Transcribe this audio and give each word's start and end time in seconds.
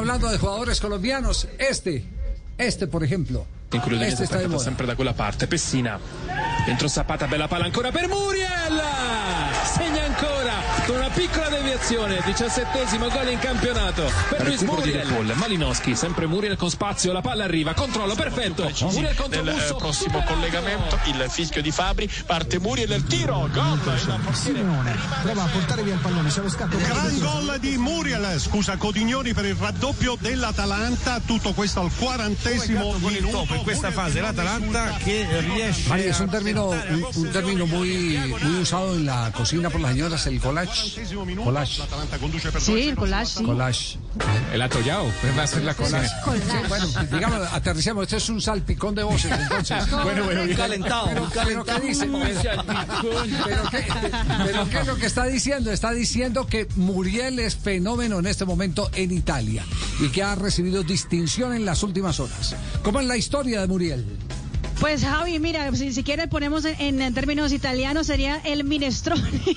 Hablando 0.00 0.30
de 0.30 0.38
jugadores 0.38 0.80
colombianos, 0.80 1.46
este, 1.58 2.02
este 2.56 2.86
por 2.86 3.04
ejemplo. 3.04 3.44
In 3.72 3.80
quello 3.82 4.02
Este 4.02 4.24
sta 4.24 4.58
sempre 4.58 4.86
da 4.86 4.94
quella 4.94 5.12
parte. 5.12 5.46
Pessina. 5.46 6.00
Dentro 6.64 6.88
Zapata, 6.88 7.26
bella 7.26 7.46
palla 7.46 7.66
ancora 7.66 7.92
per 7.92 8.08
Muriel. 8.08 8.80
Piccola 11.30 11.48
deviazione. 11.48 12.20
17 12.24 12.98
gol 12.98 13.30
in 13.30 13.38
campionato 13.38 14.10
per 14.28 14.46
Luis 14.46 14.60
Muriel. 14.62 15.06
Paul. 15.06 15.32
Malinowski, 15.34 15.94
sempre 15.94 16.26
Muriel 16.26 16.56
con 16.56 16.70
spazio. 16.70 17.12
La 17.12 17.20
palla 17.20 17.44
arriva. 17.44 17.72
Controllo 17.72 18.14
perfetto. 18.14 18.70
Muriel 18.80 19.14
contro 19.14 19.42
nel 19.42 19.54
eh, 19.54 19.60
Musso. 19.60 19.76
prossimo 19.76 20.18
superato. 20.18 20.32
collegamento 20.32 20.98
il 21.04 21.26
fischio 21.28 21.62
di 21.62 21.70
Fabri 21.70 22.10
parte 22.26 22.58
Muriel 22.58 22.90
il 22.90 23.04
tiro 23.04 23.48
gol 23.52 23.78
Simeone 24.32 24.96
prova 25.22 25.44
a 25.44 25.46
portare 25.46 25.82
via 25.82 25.94
il 25.94 26.00
pallone, 26.00 26.28
c'è 26.28 26.40
lo 26.40 26.48
scatto 26.48 26.76
Gran 26.76 27.18
gol 27.18 27.58
di 27.58 27.76
Muriel, 27.76 28.38
scusa 28.40 28.76
Codignoni 28.76 29.32
per 29.32 29.44
il 29.44 29.54
raddoppio 29.54 30.16
dell'Atalanta, 30.18 31.20
tutto 31.24 31.52
questo 31.52 31.80
al 31.80 31.90
quarantesimo 31.96 32.96
minuto. 32.98 33.46
in 33.54 33.62
questa 33.62 33.90
fase 33.90 34.20
l'Atalanta 34.20 34.96
che 35.02 35.26
riesce 35.40 35.88
María, 35.88 36.10
es 36.10 36.20
a 36.20 36.24
un 36.24 36.30
término, 36.30 36.68
un, 36.68 37.08
un 37.14 37.30
término 37.30 37.66
muy, 37.66 38.16
muy 38.42 38.60
usado 38.60 38.94
en 38.94 39.04
la 39.04 39.30
cocina 39.32 39.70
por 39.70 39.80
las 39.80 39.92
señoras, 39.92 40.26
el 40.26 40.40
collage. 40.40 41.04
Collage. 41.44 41.78
L'Atalanta 41.80 42.18
conduce 42.18 42.50
per 42.50 42.60
Sí, 42.60 42.72
2-0 42.72 42.88
el 42.88 42.94
collage, 42.96 43.38
sí. 43.38 43.44
Collage. 43.44 43.98
El 44.52 44.62
atollao. 44.62 45.06
Va 45.38 45.42
a 45.42 45.46
ser 45.46 45.62
la 45.64 45.74
collage. 45.74 46.08
Sí, 46.08 46.68
bueno, 46.68 46.86
digamos, 47.12 47.52
aterricemos, 47.52 48.02
este 48.04 48.16
es 48.16 48.28
un 48.28 48.40
salpicón 48.40 48.94
de 48.94 49.02
voces, 49.02 49.32
entonces. 49.32 49.84
Bueno, 50.02 50.24
bueno, 50.24 50.44
bien. 50.44 50.56
Calentado, 50.56 51.06
Pero, 51.08 51.28
pero 51.44 51.64
¿qué 51.64 51.80
dice? 51.80 52.06
Pero, 52.06 53.62
¿qué, 53.70 53.86
pero 54.44 54.68
¿qué 54.68 54.78
es 54.80 54.86
lo 54.86 54.96
que 54.96 55.06
está 55.06 55.24
diciendo? 55.24 55.70
Está 55.70 55.92
diciendo 55.92 56.46
que 56.46 56.66
Muriel 56.76 57.38
es 57.38 57.56
fenómeno 57.56 58.18
en 58.18 58.26
este 58.26 58.44
momento 58.44 58.90
en 58.94 59.10
Italia 59.10 59.64
y 60.00 60.08
que 60.08 60.22
ha 60.22 60.34
recibido 60.34 60.82
distinción 60.82 61.54
en 61.54 61.64
las 61.64 61.82
últimas 61.82 62.20
horas. 62.20 62.56
¿Cómo 62.82 63.00
es 63.00 63.06
la 63.06 63.16
historia 63.16 63.60
de 63.60 63.66
Muriel? 63.66 64.04
Pues 64.80 65.04
Javi, 65.04 65.38
mira, 65.38 65.70
si, 65.76 65.92
si 65.92 66.02
ponemos 66.30 66.64
en, 66.64 67.12
términos 67.12 67.52
italianos 67.52 68.06
sería 68.06 68.40
el 68.44 68.64
minestrone. 68.64 69.20
el 69.44 69.54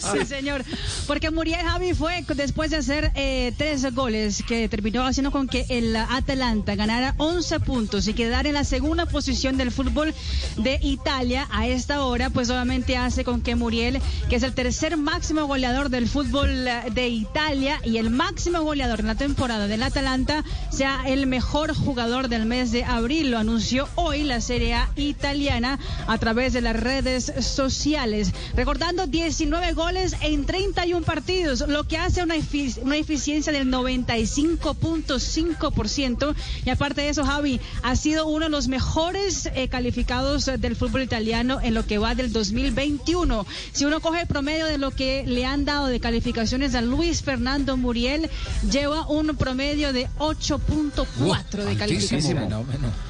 sí, 0.00 0.24
señor. 0.24 0.64
Porque 1.08 1.32
Muriel 1.32 1.66
Javi 1.66 1.92
fue 1.92 2.24
después 2.36 2.70
de 2.70 2.76
hacer 2.76 3.10
eh, 3.16 3.52
tres 3.58 3.92
goles 3.92 4.44
que 4.46 4.68
terminó 4.68 5.04
haciendo 5.04 5.32
con 5.32 5.48
que 5.48 5.66
el 5.68 5.96
Atalanta 5.96 6.76
ganara 6.76 7.16
11 7.18 7.58
puntos 7.60 8.06
y 8.06 8.14
quedara 8.14 8.48
en 8.48 8.54
la 8.54 8.62
segunda 8.62 9.06
posición 9.06 9.56
del 9.56 9.72
fútbol 9.72 10.14
de 10.56 10.78
Italia 10.82 11.48
a 11.50 11.66
esta 11.66 12.04
hora, 12.04 12.30
pues 12.30 12.48
obviamente 12.48 12.96
hace 12.96 13.24
con 13.24 13.40
que 13.40 13.56
Muriel, 13.56 14.00
que 14.28 14.36
es 14.36 14.44
el 14.44 14.54
tercer 14.54 14.96
máximo 14.96 15.46
goleador 15.46 15.88
del 15.88 16.08
fútbol 16.08 16.48
de 16.92 17.08
Italia 17.08 17.80
y 17.84 17.96
el 17.96 18.10
máximo 18.10 18.62
goleador 18.62 19.00
en 19.00 19.08
la 19.08 19.16
temporada 19.16 19.66
del 19.66 19.82
Atalanta, 19.82 20.44
sea 20.70 21.02
el 21.06 21.26
mejor 21.26 21.74
jugador 21.74 22.03
del 22.04 22.44
mes 22.44 22.70
de 22.70 22.84
abril. 22.84 23.30
Lo 23.30 23.38
anunció 23.38 23.88
hoy 23.94 24.24
la 24.24 24.42
Serie 24.42 24.74
A 24.74 24.90
italiana 24.94 25.78
a 26.06 26.18
través 26.18 26.52
de 26.52 26.60
las 26.60 26.76
redes 26.78 27.32
sociales. 27.40 28.30
Recordando 28.54 29.06
19 29.06 29.72
goles 29.72 30.14
en 30.20 30.44
31 30.44 31.02
partidos, 31.06 31.64
lo 31.66 31.84
que 31.88 31.96
hace 31.96 32.22
una, 32.22 32.36
efi- 32.36 32.76
una 32.82 32.98
eficiencia 32.98 33.54
del 33.54 33.68
95.5%. 33.70 36.34
Y 36.66 36.70
aparte 36.70 37.00
de 37.00 37.08
eso, 37.08 37.24
Javi, 37.24 37.58
ha 37.82 37.96
sido 37.96 38.26
uno 38.26 38.44
de 38.46 38.50
los 38.50 38.68
mejores 38.68 39.46
eh, 39.54 39.68
calificados 39.68 40.44
del 40.58 40.76
fútbol 40.76 41.00
italiano 41.02 41.58
en 41.62 41.72
lo 41.72 41.86
que 41.86 41.96
va 41.96 42.14
del 42.14 42.32
2021. 42.34 43.46
Si 43.72 43.86
uno 43.86 44.00
coge 44.00 44.20
el 44.22 44.26
promedio 44.26 44.66
de 44.66 44.76
lo 44.76 44.90
que 44.90 45.24
le 45.26 45.46
han 45.46 45.64
dado 45.64 45.86
de 45.86 46.00
calificaciones 46.00 46.74
a 46.74 46.82
Luis 46.82 47.22
Fernando 47.22 47.78
Muriel, 47.78 48.28
lleva 48.70 49.08
un 49.08 49.28
promedio 49.36 49.94
de 49.94 50.06
8.4 50.18 51.64
de 51.64 51.76
calificación. 51.76 51.93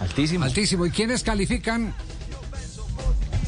Altísimo. 0.00 0.44
Altísimo. 0.44 0.86
¿Y 0.86 0.90
quiénes 0.90 1.22
califican? 1.22 1.94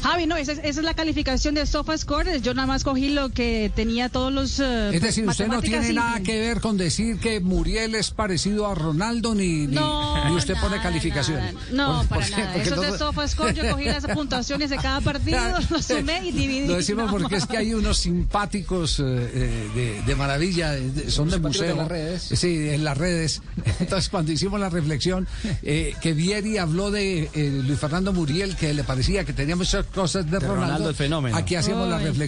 Javi, 0.01 0.25
no, 0.27 0.35
esa, 0.37 0.53
es- 0.53 0.59
esa 0.59 0.79
es 0.79 0.83
la 0.85 0.93
calificación 0.93 1.55
de 1.55 1.65
SofaScore. 1.65 2.41
Yo 2.41 2.53
nada 2.53 2.67
más 2.67 2.83
cogí 2.83 3.09
lo 3.09 3.29
que 3.29 3.71
tenía 3.75 4.09
todos 4.09 4.31
los. 4.31 4.59
eh, 4.59 4.91
Es 4.93 5.01
decir, 5.01 5.27
usted 5.27 5.47
no 5.47 5.61
tiene 5.61 5.93
nada 5.93 6.19
que 6.21 6.39
ver 6.39 6.61
con 6.61 6.77
decir 6.77 7.19
que 7.19 7.39
Muriel 7.39 7.95
es 7.95 8.11
parecido 8.11 8.67
a 8.67 8.75
Ronaldo 8.75 9.33
ni, 9.35 9.67
ni, 9.67 9.75
No, 9.75 10.29
ni 10.29 10.35
usted 10.35 10.55
pone 10.61 10.81
calificaciones. 10.81 11.53
nada. 11.53 11.65
No, 11.71 11.99
Por- 11.99 12.07
para 12.09 12.21
porque- 12.21 12.41
nada. 12.41 12.53
porque 12.53 12.69
Eso 12.69 12.83
es 12.83 12.91
de 12.91 12.97
SofaScore. 12.97 13.53
Yo 13.53 13.69
cogí 13.71 13.85
las 13.85 14.05
puntuaciones 14.05 14.69
de 14.69 14.77
cada 14.77 15.01
partido, 15.01 15.39
lo 15.69 15.81
sumé 15.81 16.27
y 16.27 16.31
dividí. 16.31 16.67
Lo 16.67 16.75
decimos 16.77 17.11
porque 17.11 17.35
es 17.37 17.45
que 17.45 17.57
hay 17.57 17.73
unos 17.73 17.97
simpáticos 17.97 18.99
eh, 18.99 19.03
eh, 19.05 19.69
de, 19.75 20.01
de 20.03 20.15
maravilla, 20.15 20.71
de- 20.71 21.09
son 21.11 21.29
de 21.29 21.39
museo. 21.39 21.67
de 21.69 21.75
las 21.75 21.87
redes. 21.87 22.23
Sí, 22.23 22.69
en 22.69 22.83
las 22.83 22.97
redes. 22.97 23.41
Entonces, 23.79 24.09
cuando 24.09 24.31
hicimos 24.31 24.59
la 24.59 24.69
reflexión, 24.69 25.27
eh, 25.63 25.93
que 26.01 26.13
Vieri 26.13 26.57
habló 26.57 26.91
de 26.91 27.29
eh, 27.33 27.61
Luis 27.65 27.79
Fernando 27.79 28.13
Muriel, 28.13 28.55
que 28.55 28.73
le 28.73 28.83
parecía 28.83 29.23
que 29.23 29.33
tenía 29.33 29.55
muchas 29.55 29.85
cosas 29.93 30.29
de, 30.29 30.39
Ronaldo 30.39 30.89
el 30.89 30.95
fenómeno. 30.95 31.35
Aquí 31.35 31.55
hacíamos 31.55 31.87
la 31.89 31.97
reflexión. 31.97 32.27